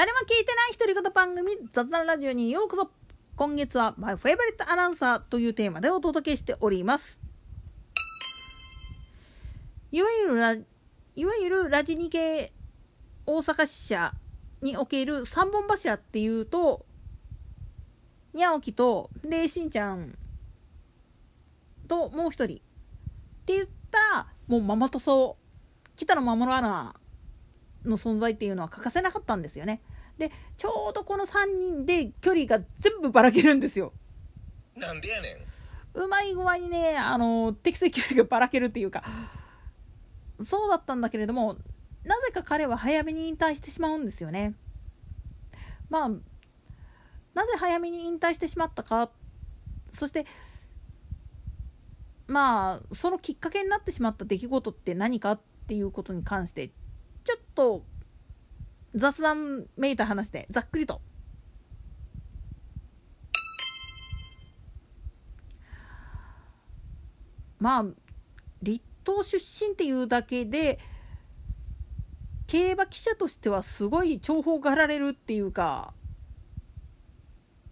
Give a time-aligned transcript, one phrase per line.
[0.00, 2.90] 誰も聞いてない独り言番組雑談ラジオにようこそ。
[3.36, 7.20] 今月は My Favorite Announcer というテーマでお届けしております。
[9.92, 12.50] いわゆるラいわゆるラジニ系
[13.26, 14.14] 大阪支社
[14.62, 16.86] における三本柱っていうと
[18.32, 20.16] にゃおきとでしんちゃん
[21.88, 22.58] ともう一人っ
[23.44, 25.36] て言ったらもうママ塗装
[25.94, 26.94] 北野守アナ
[27.84, 29.80] の存在っていうのは欠かせなかったんですよね。
[30.18, 33.92] でちょうどこの3人で距離が全部ばらけるんですよ。
[34.76, 35.36] なんでやねん
[35.94, 39.02] うまい具合にねあの適正距離がばらけるっていうか
[40.44, 41.56] そうだったんだけれども
[42.04, 44.54] なぜか彼は早めに引退してしまうんですよね。
[45.88, 46.08] まあ
[47.34, 49.10] なぜ早めに引退してしまったか
[49.92, 50.26] そして
[52.26, 56.70] まあそのきっかけになってしまった出来事って何かっていうことに関して
[57.30, 57.84] ちょっと
[58.94, 61.00] 雑談めいた話でざっくりと。
[67.60, 67.84] まあ
[68.62, 70.78] 立東出身っていうだけで
[72.46, 75.94] 競馬記者としてはすごい重宝がられるっていうか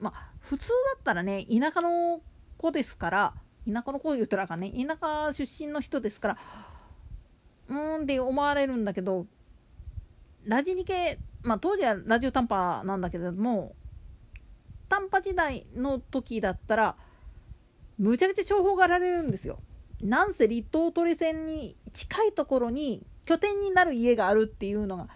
[0.00, 2.20] まあ普通だったらね田舎の
[2.56, 3.34] 子ですから
[3.72, 6.38] 田舎の子言ったらあかね田舎出身の人ですから
[7.68, 9.26] うーんって思われるんだけど
[10.44, 13.74] ラジニ系まあ当時はラジオ短波なんだけれども
[14.88, 16.96] 短波時代の時だったら
[17.98, 19.60] むちゃくちゃ重宝がられるんですよ。
[20.00, 25.08] なんせ立東トレ線に近いところに拠点になる家があるっていうのが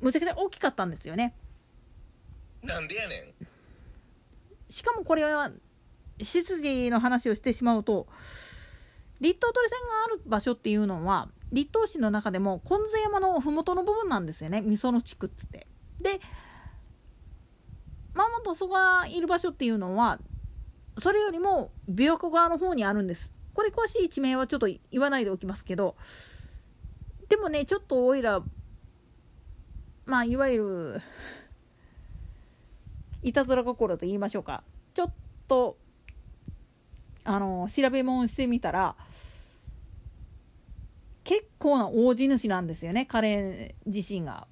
[0.00, 1.34] むちゃくちゃ大きかったんですよね。
[2.62, 3.46] なんでやねん
[4.70, 5.50] しかもこれは
[6.20, 8.06] 執事の話をしてしまうと
[9.20, 15.66] 立東トレ線がある場所っていうのは立東市の中でも金津山の麓の部分なんですよねみその地区っつって。
[16.00, 16.20] で
[18.14, 20.20] ママとそがいる場所っていうのは
[20.98, 23.30] それよりも琵琶湖側の方にあるんです。
[23.54, 25.96] これ詳しい地名はちょっと言わないでおきますけど
[27.28, 28.42] でもねちょっとおいら
[30.06, 31.00] まあいわゆる
[33.22, 35.12] いたずら心と言いましょうかちょっ
[35.48, 35.78] と
[37.24, 38.96] あの調べ物してみたら
[41.24, 44.46] 結構な大地主なんですよね彼自身が。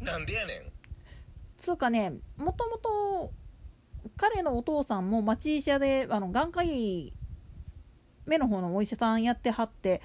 [0.00, 0.62] なんでやねん
[1.56, 3.32] つうかねもともと
[4.16, 7.12] 彼のお父さんも町医者であの眼科医
[8.26, 10.02] 目の方のお医者さんやってはって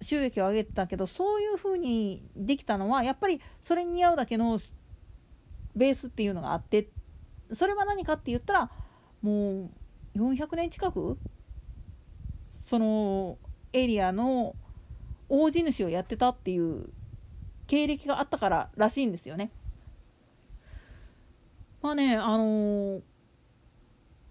[0.00, 4.58] 収益を上げてたけどそういう風にできたのはやっぱりそれに似合うだけの
[5.76, 6.88] ベースっていうのがあって
[7.52, 8.70] それは何かって言ったら
[9.22, 9.70] も
[10.16, 11.18] う400年近く
[12.72, 13.36] その
[13.74, 14.56] エリアの
[15.28, 16.88] 大地主をやってたっていう
[17.66, 19.50] 経歴があったかららしいんですよね。
[21.82, 23.02] まあねあのー、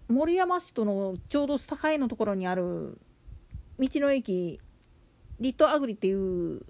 [0.08, 2.98] 森山市とのちょうど境のところにある
[3.78, 4.58] 道の駅
[5.38, 6.62] リットアグリっていう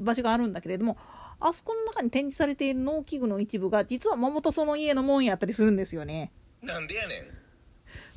[0.00, 0.96] 場所があるんだけれども
[1.38, 6.32] あそこの中に展示されている農機具の一部が実は桃とその家のもんやったりするんですよね。
[6.60, 7.22] なんでやねん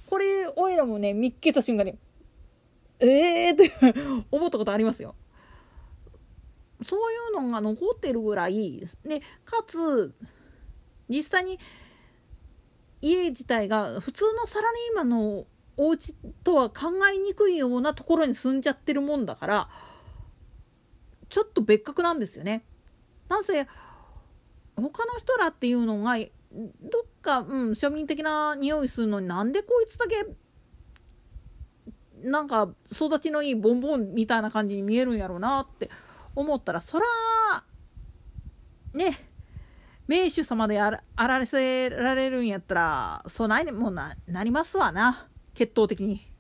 [0.08, 1.96] これおいらもね見っけた瞬間に
[3.04, 5.16] ええー、って 思ったことありますよ。
[6.86, 10.14] そういうのが残ってるぐらいでかつ
[11.08, 11.58] 実際に
[13.02, 15.46] 家自体が普通のサラリーマンの
[15.78, 19.70] お家とは考えにくいようなところに住んじゃってるもんだから
[21.30, 22.64] ちょっと別格なんですよね。
[23.28, 23.68] なんせ
[24.76, 30.28] 他の人らっていうのがどっか、うん、庶民的な匂いするのになんでこいつだけ
[32.24, 35.90] なんか育ちのいいボンボンみたいな感じに見えるんやろうなって
[36.36, 37.06] 思ったらそら
[38.94, 39.18] ね
[40.08, 46.34] 名手様であらあらせられるんやったらそないもんななりますわな血統的に。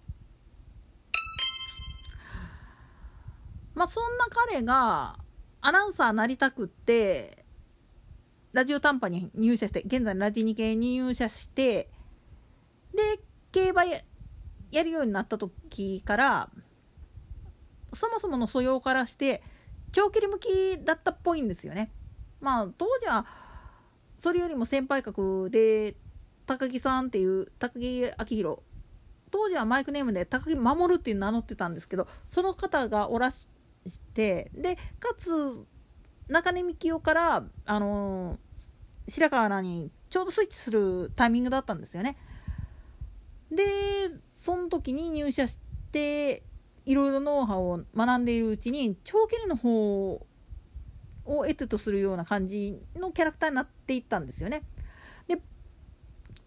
[3.75, 5.17] まあそんな彼が
[5.61, 7.43] アナウンサーなりたくって
[8.51, 11.89] ラジオ短波に入社して現在ラジニ系に入社して
[12.93, 13.19] で
[13.51, 13.83] 競馬
[14.73, 16.49] やるようになった時から
[17.93, 19.43] そもそもの素養からして
[19.91, 21.91] 長距離向きだったっぽいんですよね。
[22.41, 23.25] まあ当時は
[24.17, 25.95] それよりも先輩格で
[26.47, 28.59] 高木さんっていう高木明宏
[29.29, 33.49] 当時はマイクネームで高木守って名乗ってたんですけどその方がおらし
[34.13, 35.29] てでかつ
[36.27, 38.37] 中根幹雄からあの
[39.07, 42.17] 白川アナにちょうどスイッチするタイミングだったんですよね。
[43.51, 43.63] で
[44.43, 45.57] その時に入社し
[45.93, 46.43] て
[46.85, 50.27] いろいろノウハウを学んでいるうちに長距離の方を
[51.23, 54.63] 得てとするような感じのキャラクターになっていったんですよね。
[55.29, 55.37] で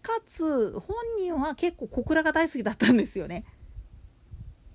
[0.03, 3.45] かつ本人は結構小倉が大好きだったんですよね。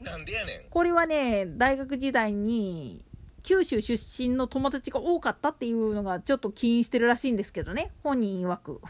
[0.00, 3.04] なんでやねんこれはね大学時代に
[3.44, 8.80] 九州出身の友達が多かったっていうのがちょっと起因してるらしいんですけどね本人曰く。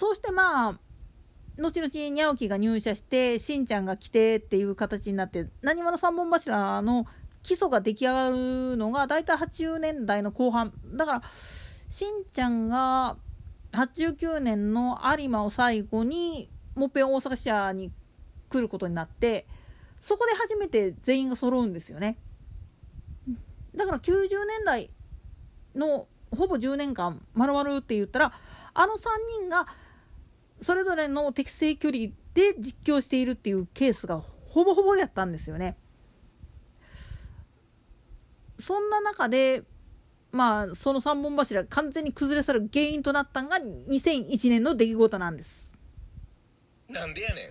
[0.00, 0.74] そうしてまあ
[1.58, 7.06] 後々にゃおきが入社してしんちゃんが来てっていう形になって何者三本柱の
[7.42, 11.22] 基礎が出来上がるのが大体80年代の後半だから
[11.90, 13.18] しんちゃんが
[13.72, 17.92] 89年の有馬を最後にもっぺん大阪支社に
[18.48, 19.46] 来ることになって
[20.00, 22.16] そこで初めて全員が揃うんですよね。
[23.76, 24.10] だから90
[24.46, 24.88] 年代
[25.74, 28.32] のほぼ10年間まるまるって言ったら
[28.72, 28.98] あの3
[29.40, 29.66] 人が
[30.62, 35.76] それぞれの適正距離で実況しているっていうケースがほぼほぼやったんですよね。
[38.58, 39.62] そんな中で
[40.32, 45.66] まあその3本柱が完全に崩れ去る原因となったのが2001年の出来事なんです。
[46.88, 47.50] なんでやねん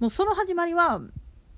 [0.00, 1.00] もうその始まりは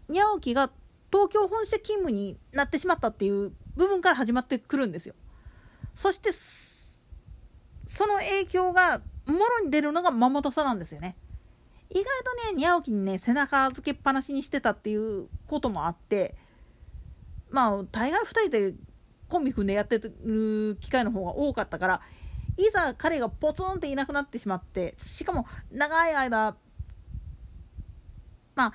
[0.08, 0.70] にゃおきが
[1.12, 5.14] 東京本社勤務になってしまったっていう部分から始まってくるんですよ。
[5.94, 11.16] そしてその影響がもろに出るのがママタサなんですよね。
[11.90, 16.36] 意外とね、にゃおきにね、背中預けっぱなしにしてたっていうこともあって、
[17.50, 18.74] まあ、大概2人で
[19.28, 22.00] コンビ組んでやってる機会の方が多かったから、
[22.56, 26.56] いざ彼がポツンっていなくなってしまって、しかも長い間、
[28.54, 28.72] まあ、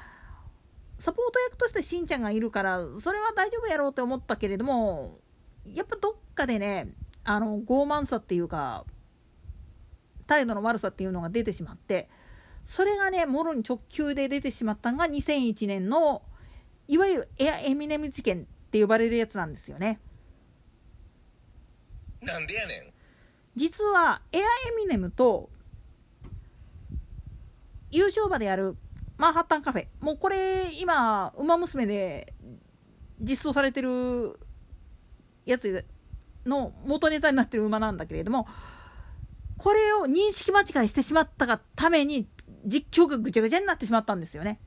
[0.99, 5.19] サポート役としてしんちゃんがいるから、それは大丈夫やろうって思ったけれども、
[5.65, 6.89] やっぱどっかでね、
[7.23, 8.85] あの、傲慢さっていうか、
[10.27, 12.09] 態度の悪さっていうのが出てしまって
[12.65, 16.23] それがねもろに直球で出てしまったのが2001年の
[16.87, 19.99] いわゆるエアエミネム事件って呼ばれるやつなんですよね。
[22.21, 22.93] なんでやねん。
[23.55, 24.45] 実はエアエ
[24.77, 25.49] ミネムと
[27.91, 28.75] 優勝馬である
[29.17, 32.33] マンハッタンカフェもうこれ今「ウマ娘」で
[33.21, 34.37] 実装されてる
[35.45, 35.85] やつ
[36.45, 38.47] の元ネタになってる馬なんだけれども
[39.57, 42.27] これを認識間違いしてしまったがために
[42.65, 44.59] 実況がぐちゃぐちゃになってしまったんですよね。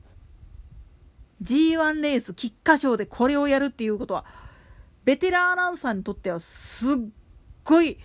[1.41, 4.25] G1 レース菊花賞でこれをやるっていうことは
[5.05, 6.95] ベテランアナウンサーにとってはすっ
[7.63, 7.97] ごい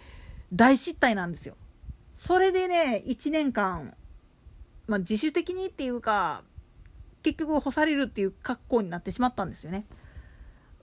[0.53, 1.57] 大失態なんですよ。
[2.17, 3.95] それでね1年間、
[4.87, 6.45] まあ、自主的にっていうか
[7.23, 9.87] 結局干されるっていう格好になってしまったんですよね。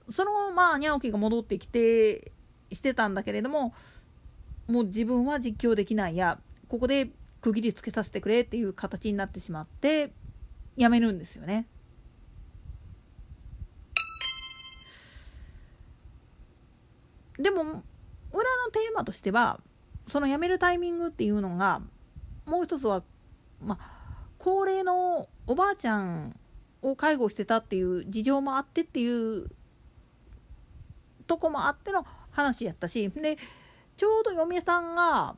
[0.09, 2.31] その後ままにゃおきが戻ってきて
[2.71, 3.73] してたんだけれども
[4.71, 7.09] もう自分は実況できないやここで
[7.41, 10.13] 区切りつけさせてくれっていう形になってしまって
[10.77, 11.67] やめるんですよね。
[17.37, 17.83] でも裏の
[18.71, 19.59] テーマとしては
[20.07, 21.81] その辞めるタイミングっていうのが
[22.45, 23.03] もう一つは、
[23.59, 26.35] まあ、高齢のおばあちゃん
[26.81, 29.49] を介護してたっていう事情もあってっていう
[31.27, 33.37] とこもあっての話やったしで
[34.01, 35.35] ちょうど嫁さんが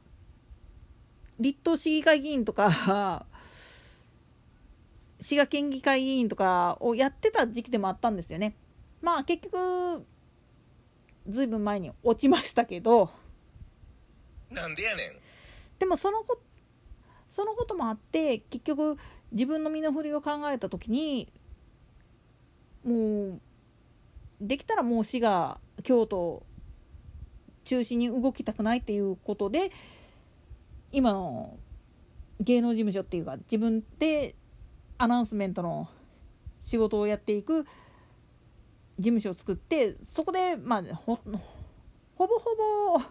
[1.38, 3.26] 立東市議会議員とか
[5.20, 8.56] 滋賀県議会議員とかをやってた時期でもあったんですよね。
[9.02, 10.06] まあ結局
[11.28, 13.12] ずいぶん前に落ちましたけど
[14.50, 15.20] なんでやねん
[15.78, 16.40] でもそのこ
[17.30, 18.98] そのこともあって結局
[19.34, 21.34] 自分の身の振りを考えた時に
[22.86, 23.42] もう
[24.40, 26.46] できたらもう滋賀京都
[27.64, 29.72] 中心に動きたくないっていうことで
[30.92, 31.58] 今の
[32.40, 34.36] 芸能事務所っていうか自分で
[34.98, 35.88] アナウンスメントの
[36.62, 37.64] 仕事をやっていく
[39.00, 41.40] 事務所を作ってそこでまあほぼ
[42.18, 43.02] ほぼ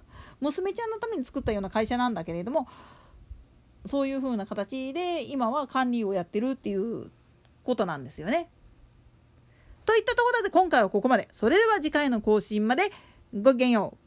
[0.41, 2.69] 娘ちゃんのために作ったような会社なんだけれども
[3.87, 7.11] そういう風な形で今は管理をやってるっていう
[7.65, 8.49] ことなんですよね。
[9.85, 11.29] といったところで今回はここまで。
[11.33, 12.93] それでは次回の更新まで
[13.35, 14.03] ごきげんよう。